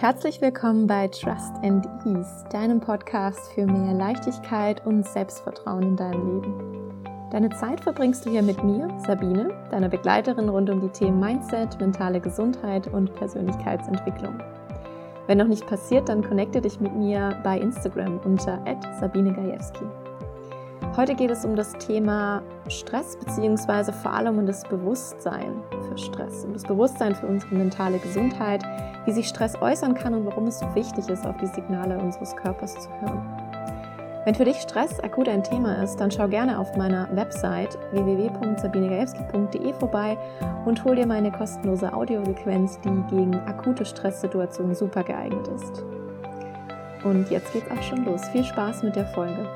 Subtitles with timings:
[0.00, 6.34] Herzlich willkommen bei Trust and Ease, deinem Podcast für mehr Leichtigkeit und Selbstvertrauen in deinem
[6.36, 7.02] Leben.
[7.32, 11.80] Deine Zeit verbringst du hier mit mir, Sabine, deiner Begleiterin rund um die Themen Mindset,
[11.80, 14.38] mentale Gesundheit und Persönlichkeitsentwicklung.
[15.26, 18.62] Wenn noch nicht passiert, dann connecte dich mit mir bei Instagram unter
[19.00, 19.84] Sabine Gajewski.
[20.96, 26.44] Heute geht es um das Thema Stress beziehungsweise vor allem um das Bewusstsein für Stress,
[26.44, 28.64] um das Bewusstsein für unsere mentale Gesundheit,
[29.04, 32.34] wie sich Stress äußern kann und warum es so wichtig ist, auf die Signale unseres
[32.34, 33.22] Körpers zu hören.
[34.24, 39.72] Wenn für dich Stress akut ein Thema ist, dann schau gerne auf meiner Website www.sabinegajewski.de
[39.74, 40.18] vorbei
[40.66, 45.84] und hol dir meine kostenlose Audiosequenz, die gegen akute Stresssituationen super geeignet ist.
[47.04, 48.28] Und jetzt geht's auch schon los.
[48.28, 49.46] Viel Spaß mit der Folge.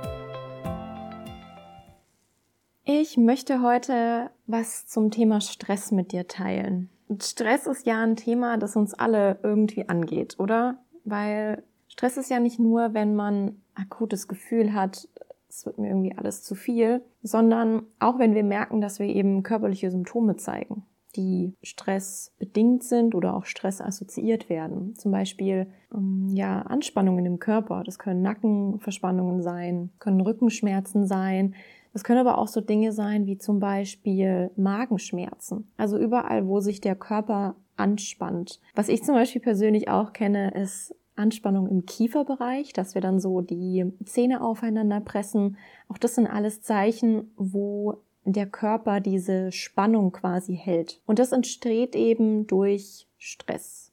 [3.03, 6.89] Ich möchte heute was zum Thema Stress mit dir teilen.
[7.21, 10.79] Stress ist ja ein Thema, das uns alle irgendwie angeht, oder?
[11.05, 15.09] Weil Stress ist ja nicht nur, wenn man akutes Gefühl hat,
[15.49, 19.43] es wird mir irgendwie alles zu viel, sondern auch wenn wir merken, dass wir eben
[19.43, 20.85] körperliche Symptome zeigen,
[21.17, 24.95] die stressbedingt sind oder auch Stress assoziiert werden.
[24.95, 27.83] Zum Beispiel ähm, ja Anspannungen im Körper.
[27.83, 31.57] Das können Nackenverspannungen sein, können Rückenschmerzen sein.
[31.93, 35.71] Das können aber auch so Dinge sein wie zum Beispiel Magenschmerzen.
[35.77, 38.61] Also überall, wo sich der Körper anspannt.
[38.75, 43.41] Was ich zum Beispiel persönlich auch kenne, ist Anspannung im Kieferbereich, dass wir dann so
[43.43, 45.59] die Zähne aufeinander pressen.
[45.89, 51.01] Auch das sind alles Zeichen, wo der Körper diese Spannung quasi hält.
[51.07, 53.93] Und das entsteht eben durch Stress.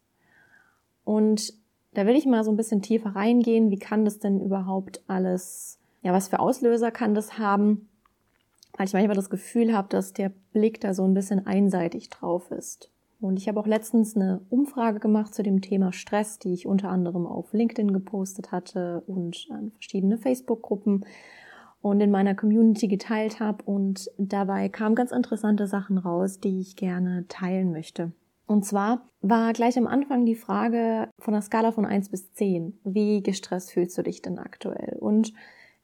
[1.04, 1.54] Und
[1.94, 3.72] da will ich mal so ein bisschen tiefer reingehen.
[3.72, 7.89] Wie kann das denn überhaupt alles, ja, was für Auslöser kann das haben?
[8.80, 12.50] Weil ich manchmal das Gefühl habe, dass der Blick da so ein bisschen einseitig drauf
[12.50, 12.90] ist.
[13.20, 16.88] Und ich habe auch letztens eine Umfrage gemacht zu dem Thema Stress, die ich unter
[16.88, 21.06] anderem auf LinkedIn gepostet hatte und an verschiedene Facebook-Gruppen
[21.82, 23.66] und in meiner Community geteilt habe.
[23.66, 28.14] Und dabei kamen ganz interessante Sachen raus, die ich gerne teilen möchte.
[28.48, 32.80] Und zwar war gleich am Anfang die Frage von der Skala von 1 bis 10,
[32.86, 34.96] wie gestresst fühlst du dich denn aktuell?
[35.02, 35.34] Und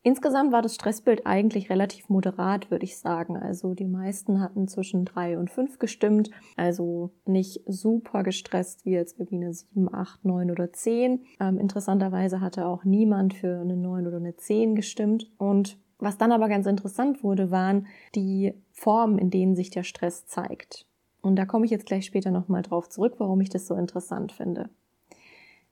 [0.07, 3.37] Insgesamt war das Stressbild eigentlich relativ moderat, würde ich sagen.
[3.37, 6.29] Also die meisten hatten zwischen drei und fünf gestimmt.
[6.57, 11.25] Also nicht super gestresst wie jetzt irgendwie eine sieben, acht, neun oder zehn.
[11.39, 15.31] Ähm, interessanterweise hatte auch niemand für eine neun oder eine zehn gestimmt.
[15.39, 20.27] Und was dann aber ganz interessant wurde, waren die Formen, in denen sich der Stress
[20.27, 20.85] zeigt.
[21.23, 24.31] Und da komme ich jetzt gleich später nochmal drauf zurück, warum ich das so interessant
[24.31, 24.69] finde.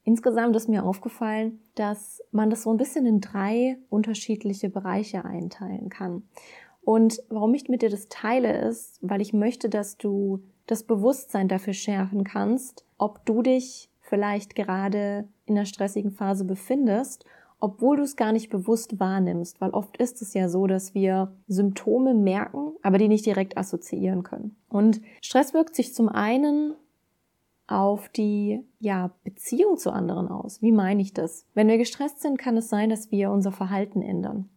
[0.04, 5.90] Insgesamt ist mir aufgefallen, dass man das so ein bisschen in drei unterschiedliche Bereiche einteilen
[5.90, 6.24] kann.
[6.82, 11.48] Und warum ich mit dir das teile, ist, weil ich möchte, dass du das Bewusstsein
[11.48, 17.26] dafür schärfen kannst, ob du dich vielleicht gerade in einer stressigen Phase befindest,
[17.60, 21.34] obwohl du es gar nicht bewusst wahrnimmst, weil oft ist es ja so, dass wir
[21.48, 24.58] Symptome merken, aber die nicht direkt assoziieren können.
[24.68, 26.74] Und Stress wirkt sich zum einen
[27.74, 30.62] auf die ja, Beziehung zu anderen aus.
[30.62, 31.48] Wie meine ich das?
[31.54, 34.50] Wenn wir gestresst sind, kann es sein, dass wir unser Verhalten ändern.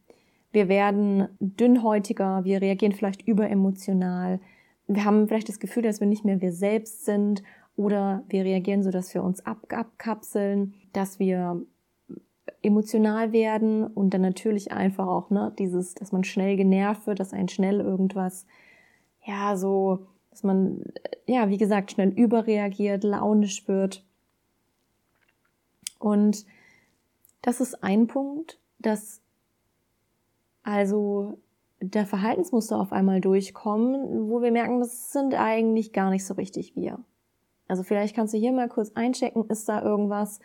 [0.52, 4.40] Wir werden dünnhäutiger, wir reagieren vielleicht überemotional,
[4.86, 7.42] wir haben vielleicht das Gefühl, dass wir nicht mehr wir selbst sind
[7.74, 11.60] oder wir reagieren so, dass wir uns ab abkapseln, dass wir
[12.62, 17.32] emotional werden und dann natürlich einfach auch ne, dieses, dass man schnell genervt wird, dass
[17.32, 18.46] ein schnell irgendwas
[19.24, 20.82] ja so dass man,
[21.24, 24.04] ja, wie gesagt, schnell überreagiert, launisch wird.
[25.98, 26.44] Und
[27.40, 29.22] das ist ein Punkt, dass
[30.62, 31.38] also
[31.80, 36.76] der Verhaltensmuster auf einmal durchkommen, wo wir merken, das sind eigentlich gar nicht so richtig
[36.76, 36.98] wir.
[37.66, 40.40] Also vielleicht kannst du hier mal kurz einchecken, ist da irgendwas,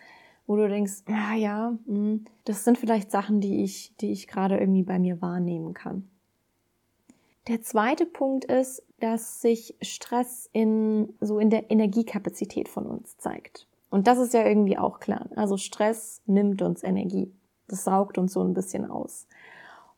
[0.47, 4.58] wo du denkst, ja, ja, hm, das sind vielleicht Sachen, die ich, die ich gerade
[4.58, 6.09] irgendwie bei mir wahrnehmen kann.
[7.50, 13.68] Der zweite Punkt ist, dass sich Stress in, so in der Energiekapazität von uns zeigt.
[13.90, 15.28] Und das ist ja irgendwie auch klar.
[15.36, 17.32] Also Stress nimmt uns Energie.
[17.68, 19.28] Das saugt uns so ein bisschen aus.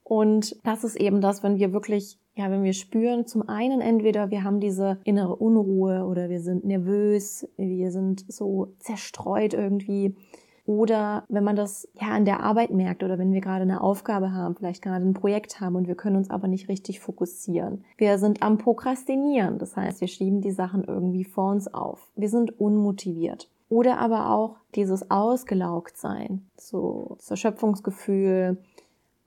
[0.03, 4.31] Und das ist eben das, wenn wir wirklich, ja, wenn wir spüren, zum einen entweder
[4.31, 10.15] wir haben diese innere Unruhe oder wir sind nervös, wir sind so zerstreut irgendwie
[10.65, 14.31] oder wenn man das ja an der Arbeit merkt oder wenn wir gerade eine Aufgabe
[14.31, 17.83] haben, vielleicht gerade ein Projekt haben und wir können uns aber nicht richtig fokussieren.
[17.97, 22.09] Wir sind am Prokrastinieren, das heißt, wir schieben die Sachen irgendwie vor uns auf.
[22.15, 23.49] Wir sind unmotiviert.
[23.67, 28.57] Oder aber auch dieses ausgelaugt sein, so das Erschöpfungsgefühl,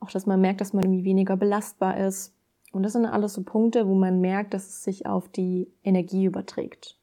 [0.00, 2.32] auch dass man merkt, dass man irgendwie weniger belastbar ist.
[2.72, 6.24] Und das sind alles so Punkte, wo man merkt, dass es sich auf die Energie
[6.24, 6.96] überträgt.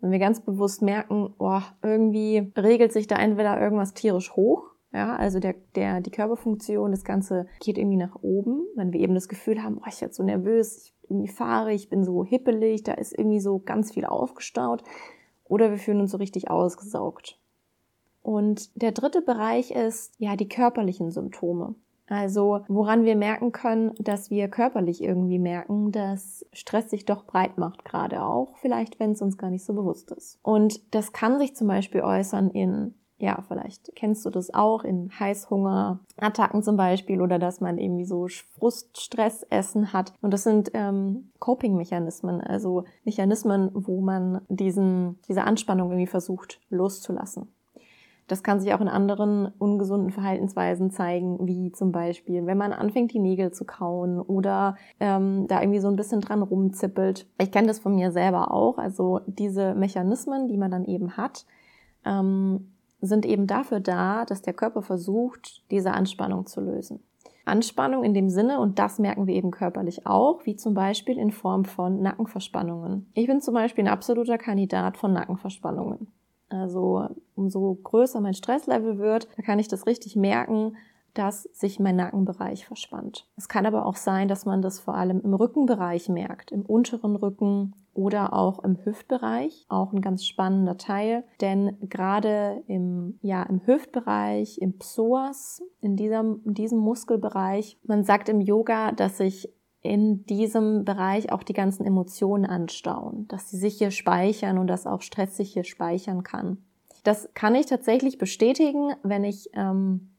[0.00, 5.14] Wenn wir ganz bewusst merken, oh, irgendwie regelt sich da entweder irgendwas tierisch hoch, ja,
[5.14, 8.66] also der, der, die Körperfunktion, das Ganze geht irgendwie nach oben.
[8.74, 11.88] Wenn wir eben das Gefühl haben, oh, ich werde so nervös, ich irgendwie fahre, ich
[11.88, 14.82] bin so hippelig, da ist irgendwie so ganz viel aufgestaut.
[15.44, 17.38] Oder wir fühlen uns so richtig ausgesaugt.
[18.22, 21.74] Und der dritte Bereich ist ja die körperlichen Symptome.
[22.10, 27.56] Also woran wir merken können, dass wir körperlich irgendwie merken, dass Stress sich doch breit
[27.56, 30.38] macht, gerade auch, vielleicht wenn es uns gar nicht so bewusst ist.
[30.42, 35.10] Und das kann sich zum Beispiel äußern in ja, vielleicht kennst du das auch in
[35.20, 38.26] Heißhungerattacken zum Beispiel oder dass man irgendwie so
[38.58, 40.14] Fruststressessen hat.
[40.22, 47.52] Und das sind ähm, Coping-Mechanismen, also Mechanismen, wo man diesen, diese Anspannung irgendwie versucht loszulassen.
[48.30, 53.12] Das kann sich auch in anderen ungesunden Verhaltensweisen zeigen, wie zum Beispiel, wenn man anfängt,
[53.12, 57.26] die Nägel zu kauen oder ähm, da irgendwie so ein bisschen dran rumzippelt.
[57.40, 58.78] Ich kenne das von mir selber auch.
[58.78, 61.44] Also diese Mechanismen, die man dann eben hat,
[62.04, 67.00] ähm, sind eben dafür da, dass der Körper versucht, diese Anspannung zu lösen.
[67.46, 71.32] Anspannung in dem Sinne, und das merken wir eben körperlich auch, wie zum Beispiel in
[71.32, 73.10] Form von Nackenverspannungen.
[73.14, 76.06] Ich bin zum Beispiel ein absoluter Kandidat von Nackenverspannungen.
[76.50, 80.76] Also umso größer mein Stresslevel wird, da kann ich das richtig merken,
[81.14, 83.26] dass sich mein Nackenbereich verspannt.
[83.36, 87.16] Es kann aber auch sein, dass man das vor allem im Rückenbereich merkt, im unteren
[87.16, 93.66] Rücken oder auch im Hüftbereich, auch ein ganz spannender Teil, denn gerade im ja im
[93.66, 100.24] Hüftbereich, im Psoas, in diesem in diesem Muskelbereich, man sagt im Yoga, dass sich in
[100.26, 105.00] diesem Bereich auch die ganzen Emotionen anstauen, dass sie sich hier speichern und dass auch
[105.00, 106.58] Stress sich hier speichern kann.
[107.02, 110.10] Das kann ich tatsächlich bestätigen, wenn ich ähm,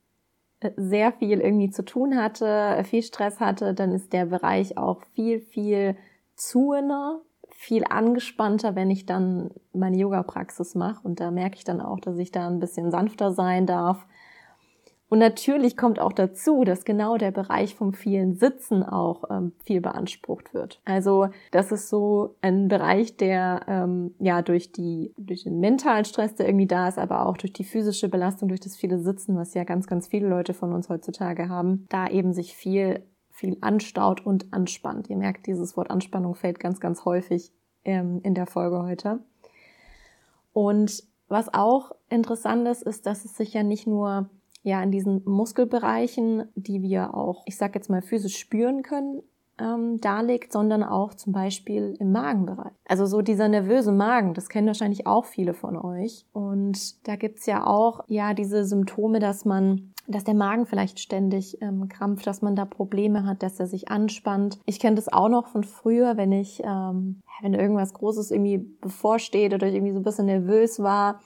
[0.75, 5.39] sehr viel irgendwie zu tun hatte, viel Stress hatte, dann ist der Bereich auch viel,
[5.39, 5.95] viel
[6.35, 11.01] zuener, viel angespannter, wenn ich dann meine Yoga-Praxis mache.
[11.03, 14.07] Und da merke ich dann auch, dass ich da ein bisschen sanfter sein darf,
[15.11, 19.81] und natürlich kommt auch dazu, dass genau der Bereich vom vielen Sitzen auch ähm, viel
[19.81, 20.79] beansprucht wird.
[20.85, 26.35] Also das ist so ein Bereich, der ähm, ja durch die durch den mentalen Stress,
[26.35, 29.53] der irgendwie da ist, aber auch durch die physische Belastung, durch das viele Sitzen, was
[29.53, 34.25] ja ganz ganz viele Leute von uns heutzutage haben, da eben sich viel viel anstaut
[34.25, 35.09] und anspannt.
[35.09, 37.51] Ihr merkt, dieses Wort Anspannung fällt ganz ganz häufig
[37.83, 39.19] ähm, in der Folge heute.
[40.53, 44.29] Und was auch interessant ist, ist, dass es sich ja nicht nur
[44.63, 49.21] ja in diesen Muskelbereichen, die wir auch, ich sag jetzt mal, physisch spüren können,
[49.59, 52.73] ähm, darlegt, sondern auch zum Beispiel im Magenbereich.
[52.87, 56.25] Also so dieser nervöse Magen, das kennen wahrscheinlich auch viele von euch.
[56.33, 61.61] Und da gibt's ja auch ja diese Symptome, dass man dass der Magen vielleicht ständig
[61.61, 64.59] ähm, krampft, dass man da Probleme hat, dass er sich anspannt.
[64.65, 69.53] Ich kenne das auch noch von früher, wenn ich, ähm, wenn irgendwas Großes irgendwie bevorsteht
[69.53, 71.21] oder ich irgendwie so ein bisschen nervös war,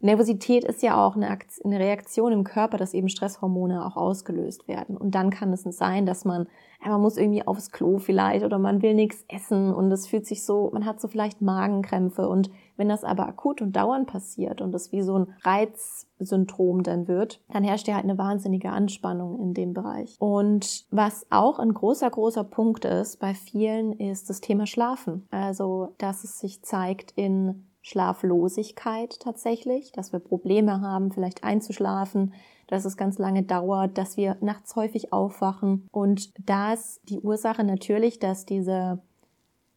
[0.00, 4.96] Nervosität ist ja auch eine, Reaktion im Körper, dass eben Stresshormone auch ausgelöst werden.
[4.96, 6.46] Und dann kann es sein, dass man,
[6.84, 10.44] man muss irgendwie aufs Klo vielleicht oder man will nichts essen und es fühlt sich
[10.44, 12.28] so, man hat so vielleicht Magenkrämpfe.
[12.28, 17.08] Und wenn das aber akut und dauernd passiert und es wie so ein Reizsyndrom dann
[17.08, 20.16] wird, dann herrscht ja halt eine wahnsinnige Anspannung in dem Bereich.
[20.20, 25.26] Und was auch ein großer, großer Punkt ist bei vielen, ist das Thema Schlafen.
[25.32, 32.34] Also, dass es sich zeigt in Schlaflosigkeit tatsächlich, dass wir Probleme haben, vielleicht einzuschlafen,
[32.66, 35.88] dass es ganz lange dauert, dass wir nachts häufig aufwachen.
[35.90, 39.00] Und da ist die Ursache natürlich, dass diese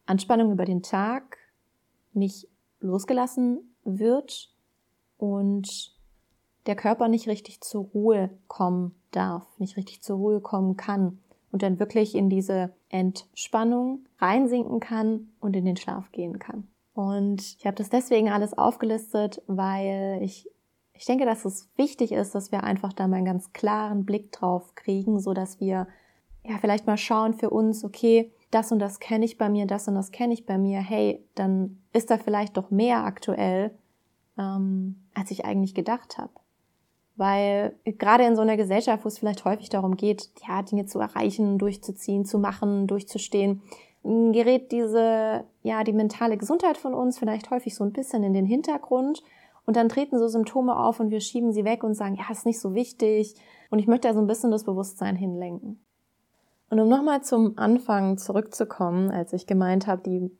[0.04, 1.38] Anspannung über den Tag
[2.12, 2.48] nicht
[2.80, 4.50] losgelassen wird
[5.16, 5.96] und
[6.66, 11.18] der Körper nicht richtig zur Ruhe kommen darf, nicht richtig zur Ruhe kommen kann
[11.50, 16.68] und dann wirklich in diese Entspannung reinsinken kann und in den Schlaf gehen kann.
[16.94, 20.48] Und ich habe das deswegen alles aufgelistet, weil ich,
[20.92, 24.30] ich denke, dass es wichtig ist, dass wir einfach da mal einen ganz klaren Blick
[24.32, 25.86] drauf kriegen, so dass wir
[26.44, 29.88] ja vielleicht mal schauen für uns, okay, das und das kenne ich bei mir, das
[29.88, 33.70] und das kenne ich bei mir, hey, dann ist da vielleicht doch mehr aktuell,
[34.36, 36.32] ähm, als ich eigentlich gedacht habe.
[37.16, 40.98] Weil gerade in so einer Gesellschaft, wo es vielleicht häufig darum geht, ja, Dinge zu
[40.98, 43.62] erreichen, durchzuziehen, zu machen, durchzustehen,
[44.04, 48.46] gerät diese, ja, die mentale Gesundheit von uns vielleicht häufig so ein bisschen in den
[48.46, 49.22] Hintergrund
[49.64, 52.46] und dann treten so Symptome auf und wir schieben sie weg und sagen, ja, ist
[52.46, 53.34] nicht so wichtig
[53.70, 55.80] und ich möchte da so ein bisschen das Bewusstsein hinlenken.
[56.68, 60.30] Und um nochmal zum Anfang zurückzukommen, als ich gemeint habe, die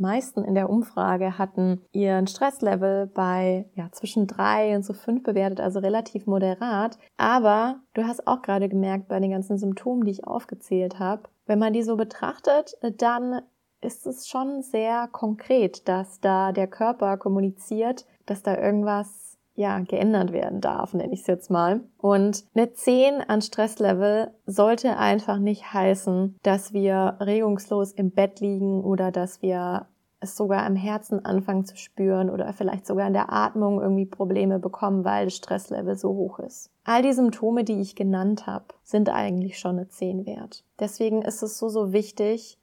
[0.00, 5.60] meisten in der Umfrage hatten ihren Stresslevel bei ja, zwischen drei und so fünf bewertet,
[5.60, 6.98] also relativ moderat.
[7.16, 11.58] Aber du hast auch gerade gemerkt bei den ganzen Symptomen, die ich aufgezählt habe, wenn
[11.58, 13.42] man die so betrachtet, dann
[13.80, 20.32] ist es schon sehr konkret, dass da der Körper kommuniziert, dass da irgendwas ja, geändert
[20.32, 21.80] werden darf, nenne ich es jetzt mal.
[21.98, 28.84] Und eine 10 an Stresslevel sollte einfach nicht heißen, dass wir regungslos im Bett liegen
[28.84, 29.88] oder dass wir
[30.20, 34.58] es sogar am Herzen anfangen zu spüren oder vielleicht sogar in der Atmung irgendwie Probleme
[34.58, 36.70] bekommen, weil das Stresslevel so hoch ist.
[36.84, 40.64] All die Symptome, die ich genannt habe, sind eigentlich schon eine 10 wert.
[40.78, 42.58] Deswegen ist es so, so wichtig,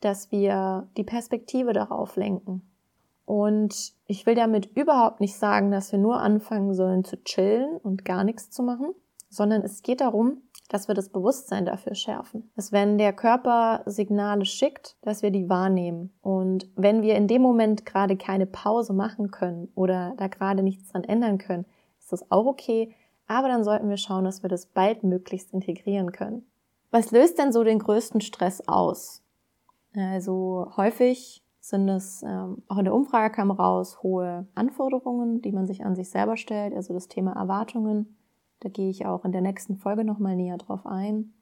[0.00, 2.62] dass wir die Perspektive darauf lenken.
[3.26, 8.04] Und ich will damit überhaupt nicht sagen, dass wir nur anfangen sollen zu chillen und
[8.04, 8.94] gar nichts zu machen,
[9.28, 10.38] sondern es geht darum,
[10.70, 12.50] dass wir das Bewusstsein dafür schärfen.
[12.54, 16.12] Dass wenn der Körper Signale schickt, dass wir die wahrnehmen.
[16.22, 20.88] Und wenn wir in dem Moment gerade keine Pause machen können oder da gerade nichts
[20.88, 21.66] dran ändern können,
[21.98, 22.94] ist das auch okay.
[23.26, 26.46] Aber dann sollten wir schauen, dass wir das baldmöglichst integrieren können.
[26.92, 29.22] Was löst denn so den größten Stress aus?
[29.94, 35.66] Also häufig sind es ähm, auch in der Umfrage kam raus hohe Anforderungen, die man
[35.66, 38.16] sich an sich selber stellt, also das Thema Erwartungen.
[38.60, 41.32] Da gehe ich auch in der nächsten Folge nochmal näher drauf ein.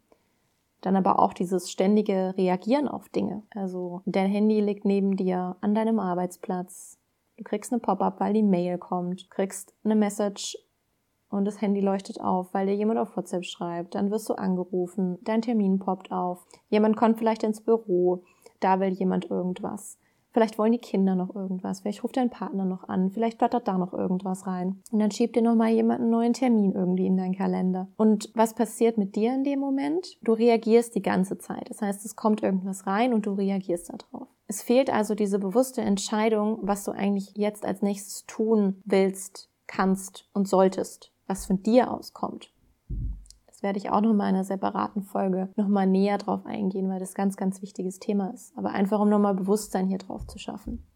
[0.80, 3.42] Dann aber auch dieses ständige Reagieren auf Dinge.
[3.54, 6.98] Also dein Handy liegt neben dir an deinem Arbeitsplatz.
[7.36, 9.24] Du kriegst eine Pop-up, weil die Mail kommt.
[9.24, 10.56] Du kriegst eine Message
[11.30, 13.94] und das Handy leuchtet auf, weil dir jemand auf WhatsApp schreibt.
[13.94, 15.18] Dann wirst du angerufen.
[15.22, 16.46] Dein Termin poppt auf.
[16.68, 18.22] Jemand kommt vielleicht ins Büro.
[18.60, 19.98] Da will jemand irgendwas.
[20.32, 21.80] Vielleicht wollen die Kinder noch irgendwas.
[21.80, 23.10] Vielleicht ruft dein Partner noch an.
[23.10, 24.82] Vielleicht flattert da noch irgendwas rein.
[24.90, 27.88] Und dann schiebt dir noch mal jemand einen neuen Termin irgendwie in deinen Kalender.
[27.96, 30.06] Und was passiert mit dir in dem Moment?
[30.22, 31.70] Du reagierst die ganze Zeit.
[31.70, 34.28] Das heißt, es kommt irgendwas rein und du reagierst darauf.
[34.46, 40.28] Es fehlt also diese bewusste Entscheidung, was du eigentlich jetzt als nächstes tun willst, kannst
[40.32, 42.52] und solltest, was von dir auskommt.
[43.58, 46.88] Das werde ich auch noch mal in einer separaten Folge noch mal näher drauf eingehen,
[46.88, 48.56] weil das ganz, ganz wichtiges Thema ist.
[48.56, 50.86] Aber einfach, um nochmal Bewusstsein hier drauf zu schaffen.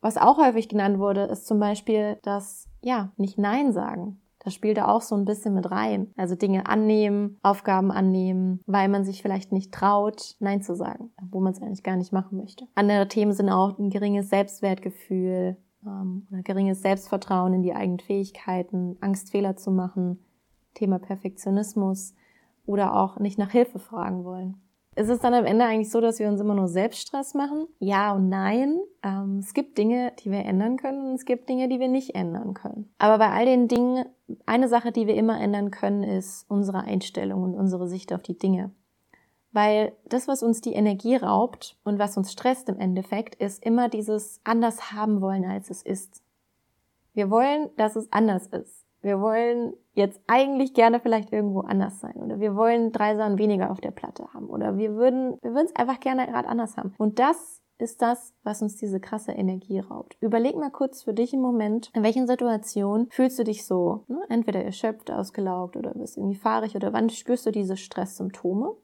[0.00, 4.22] Was auch häufig genannt wurde, ist zum Beispiel das, ja, nicht Nein sagen.
[4.38, 6.14] Das spielt da auch so ein bisschen mit rein.
[6.16, 11.40] Also Dinge annehmen, Aufgaben annehmen, weil man sich vielleicht nicht traut, Nein zu sagen, wo
[11.40, 12.66] man es eigentlich gar nicht machen möchte.
[12.74, 18.96] Andere Themen sind auch ein geringes Selbstwertgefühl, ähm, oder geringes Selbstvertrauen in die eigenen Fähigkeiten,
[19.00, 20.24] Angst, Fehler zu machen,
[20.76, 22.14] Thema Perfektionismus
[22.66, 24.60] oder auch nicht nach Hilfe fragen wollen.
[24.96, 27.68] Ist es dann am Ende eigentlich so, dass wir uns immer nur Selbststress machen?
[27.80, 28.80] Ja und nein.
[29.02, 32.14] Ähm, es gibt Dinge, die wir ändern können und es gibt Dinge, die wir nicht
[32.14, 32.90] ändern können.
[32.96, 34.06] Aber bei all den Dingen,
[34.46, 38.38] eine Sache, die wir immer ändern können, ist unsere Einstellung und unsere Sicht auf die
[38.38, 38.70] Dinge.
[39.52, 43.90] Weil das, was uns die Energie raubt und was uns stresst im Endeffekt, ist immer
[43.90, 46.22] dieses anders haben wollen, als es ist.
[47.12, 48.85] Wir wollen, dass es anders ist.
[49.02, 53.70] Wir wollen jetzt eigentlich gerne vielleicht irgendwo anders sein oder wir wollen drei Sachen weniger
[53.70, 56.94] auf der Platte haben oder wir würden, wir würden es einfach gerne gerade anders haben.
[56.98, 60.16] Und das ist das, was uns diese krasse Energie raubt.
[60.20, 64.20] Überleg mal kurz für dich im Moment, in welchen Situationen fühlst du dich so, ne?
[64.28, 68.74] entweder erschöpft, ausgelaugt oder bist irgendwie fahrig oder wann spürst du diese Stresssymptome?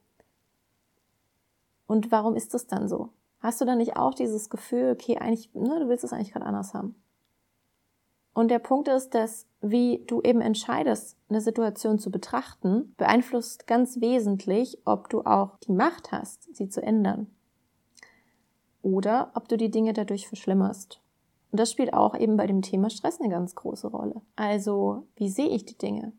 [1.87, 3.09] Und warum ist das dann so?
[3.39, 6.45] Hast du dann nicht auch dieses Gefühl, okay, eigentlich, ne, du willst es eigentlich gerade
[6.45, 6.95] anders haben?
[8.33, 14.01] Und der Punkt ist, dass wie du eben entscheidest, eine Situation zu betrachten, beeinflusst ganz
[14.01, 17.27] wesentlich, ob du auch die Macht hast, sie zu ändern.
[18.81, 20.99] Oder ob du die Dinge dadurch verschlimmerst.
[21.51, 24.21] Und das spielt auch eben bei dem Thema Stress eine ganz große Rolle.
[24.35, 26.11] Also, wie sehe ich die Dinge?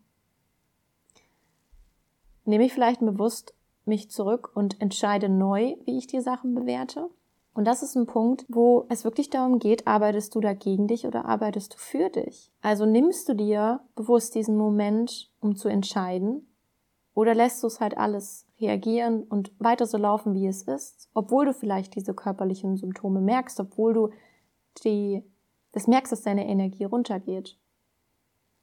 [2.47, 3.52] Nehme ich vielleicht bewusst
[3.85, 7.11] mich zurück und entscheide neu, wie ich die Sachen bewerte?
[7.54, 11.06] Und das ist ein Punkt, wo es wirklich darum geht, arbeitest du da gegen dich
[11.06, 12.50] oder arbeitest du für dich?
[12.61, 16.49] Also nimmst du dir bewusst diesen Moment, um zu entscheiden,
[17.14, 21.46] oder lässt du es halt alles reagieren und weiter so laufen, wie es ist, obwohl
[21.46, 24.11] du vielleicht diese körperlichen Symptome merkst, obwohl du
[24.82, 25.23] die,
[25.70, 27.56] das merkst, dass deine Energie runtergeht.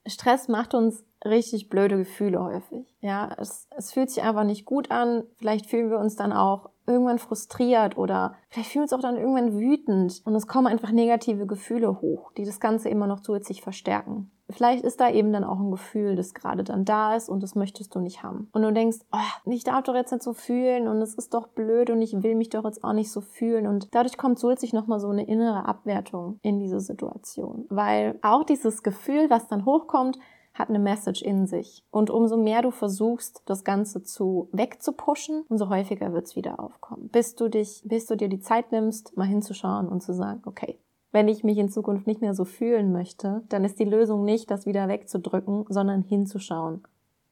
[0.05, 2.93] Stress macht uns richtig blöde Gefühle häufig.
[3.01, 5.24] Ja, es, es fühlt sich einfach nicht gut an.
[5.38, 9.17] Vielleicht fühlen wir uns dann auch irgendwann frustriert oder vielleicht fühlen wir uns auch dann
[9.17, 13.62] irgendwann wütend und es kommen einfach negative Gefühle hoch, die das Ganze immer noch zusätzlich
[13.62, 14.31] verstärken.
[14.51, 17.55] Vielleicht ist da eben dann auch ein Gefühl, das gerade dann da ist und das
[17.55, 18.50] möchtest du nicht haben.
[18.51, 21.48] Und du denkst, oh, ich darf doch jetzt nicht so fühlen und es ist doch
[21.48, 23.67] blöd und ich will mich doch jetzt auch nicht so fühlen.
[23.67, 27.65] Und dadurch kommt zusätzlich nochmal so eine innere Abwertung in diese Situation.
[27.69, 30.19] Weil auch dieses Gefühl, was dann hochkommt,
[30.53, 31.84] hat eine Message in sich.
[31.91, 37.10] Und umso mehr du versuchst, das Ganze zu wegzupuschen, umso häufiger wird es wieder aufkommen.
[37.10, 40.79] Bis du dich, bis du dir die Zeit nimmst, mal hinzuschauen und zu sagen, okay,
[41.12, 44.50] wenn ich mich in Zukunft nicht mehr so fühlen möchte, dann ist die Lösung nicht,
[44.50, 46.84] das wieder wegzudrücken, sondern hinzuschauen.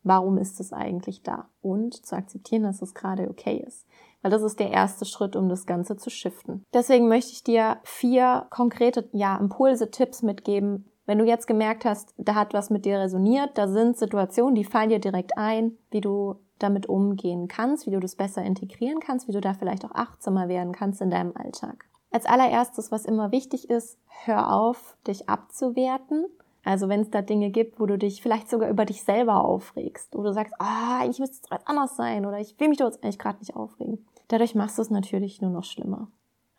[0.04, 1.50] Warum ist es eigentlich da?
[1.62, 3.86] Und zu akzeptieren, dass es gerade okay ist.
[4.22, 6.66] weil das ist der erste Schritt, um das Ganze zu shiften.
[6.74, 12.13] Deswegen möchte ich dir vier konkrete ja, Impulse, Tipps mitgeben, wenn du jetzt gemerkt hast,
[12.18, 16.01] da hat was mit dir resoniert, da sind Situationen, die fallen dir direkt ein, wie
[16.01, 19.96] du damit umgehen kannst, wie du das besser integrieren kannst, wie du da vielleicht auch
[19.96, 21.86] achtsamer werden kannst in deinem Alltag.
[22.12, 26.28] Als allererstes, was immer wichtig ist, hör auf, dich abzuwerten.
[26.63, 30.16] Also wenn es da Dinge gibt, wo du dich vielleicht sogar über dich selber aufregst,
[30.16, 33.04] wo du sagst, ah, eigentlich müsste es anders sein oder ich will mich doch jetzt
[33.04, 34.06] eigentlich gerade nicht aufregen.
[34.28, 36.12] Dadurch machst du es natürlich nur noch schlimmer.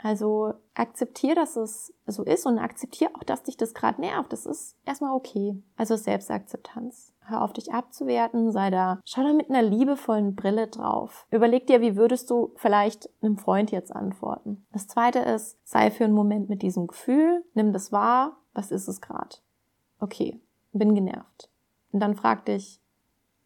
[0.02, 4.32] Also akzeptier, dass es so ist und akzeptier auch, dass dich das gerade nervt.
[4.32, 5.62] Das ist erstmal okay.
[5.76, 7.12] Also Selbstakzeptanz.
[7.26, 11.26] Hör auf, dich abzuwerten, sei da, schau da mit einer liebevollen Brille drauf.
[11.30, 14.66] Überleg dir, wie würdest du vielleicht einem Freund jetzt antworten.
[14.72, 18.88] Das zweite ist, sei für einen Moment mit diesem Gefühl, nimm das wahr, was ist
[18.88, 19.36] es gerade?
[20.00, 20.40] Okay,
[20.72, 21.50] bin genervt.
[21.92, 22.80] Und dann frag dich,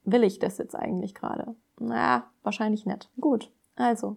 [0.05, 1.55] will ich das jetzt eigentlich gerade?
[1.79, 3.11] Na, wahrscheinlich nicht.
[3.21, 3.51] Gut.
[3.77, 4.17] Also,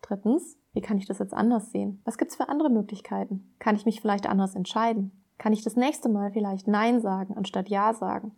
[0.00, 2.00] drittens, wie kann ich das jetzt anders sehen?
[2.04, 3.54] Was gibt's für andere Möglichkeiten?
[3.58, 5.12] Kann ich mich vielleicht anders entscheiden?
[5.38, 8.32] Kann ich das nächste Mal vielleicht Nein sagen, anstatt Ja sagen?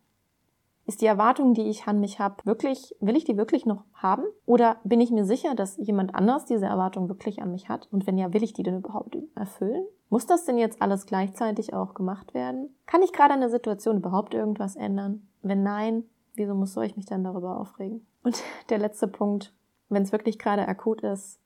[0.86, 4.22] Ist die Erwartung, die ich an mich habe, wirklich, will ich die wirklich noch haben?
[4.44, 7.88] Oder bin ich mir sicher, dass jemand anders diese Erwartung wirklich an mich hat?
[7.90, 9.84] Und wenn ja, will ich die denn überhaupt erfüllen?
[10.10, 12.76] Muss das denn jetzt alles gleichzeitig auch gemacht werden?
[12.86, 15.26] Kann ich gerade an der Situation überhaupt irgendwas ändern?
[15.42, 18.06] Wenn nein, wieso muss ich mich dann darüber aufregen?
[18.22, 18.40] Und
[18.70, 19.52] der letzte Punkt,
[19.88, 21.40] wenn es wirklich gerade akut ist,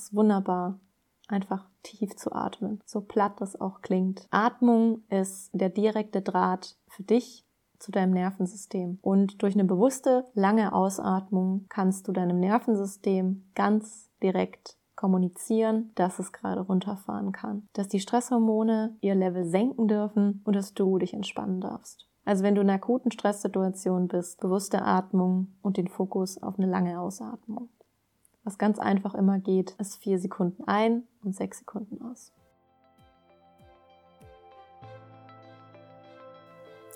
[0.00, 0.78] ist wunderbar,
[1.28, 4.26] einfach tief zu atmen, so platt das auch klingt.
[4.30, 7.44] Atmung ist der direkte Draht für dich
[7.78, 8.98] zu deinem Nervensystem.
[9.02, 16.32] Und durch eine bewusste, lange Ausatmung kannst du deinem Nervensystem ganz direkt kommunizieren, dass es
[16.32, 21.60] gerade runterfahren kann, dass die Stresshormone ihr Level senken dürfen und dass du dich entspannen
[21.60, 22.08] darfst.
[22.24, 26.68] Also wenn du in einer akuten Stresssituation bist, bewusste Atmung und den Fokus auf eine
[26.68, 27.68] lange Ausatmung.
[28.44, 32.32] Was ganz einfach immer geht, ist vier Sekunden ein und sechs Sekunden aus.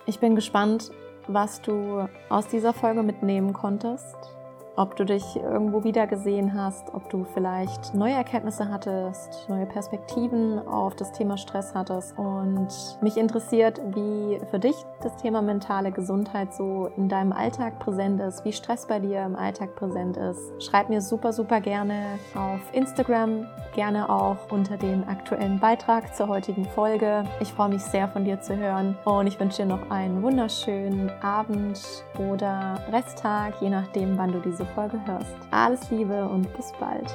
[0.06, 0.90] Ich bin gespannt,
[1.26, 4.37] was du aus dieser Folge mitnehmen konntest
[4.78, 10.60] ob du dich irgendwo wieder gesehen hast, ob du vielleicht neue Erkenntnisse hattest, neue Perspektiven
[10.68, 12.16] auf das Thema Stress hattest.
[12.16, 12.68] Und
[13.02, 18.44] mich interessiert, wie für dich das Thema mentale Gesundheit so in deinem Alltag präsent ist,
[18.44, 20.62] wie Stress bei dir im Alltag präsent ist.
[20.62, 22.04] Schreib mir super, super gerne
[22.36, 27.24] auf Instagram, gerne auch unter den aktuellen Beitrag zur heutigen Folge.
[27.40, 31.10] Ich freue mich sehr von dir zu hören und ich wünsche dir noch einen wunderschönen
[31.20, 31.80] Abend
[32.30, 35.36] oder Resttag, je nachdem, wann du diese Folge hörst.
[35.50, 37.08] Alles Liebe und bis bald.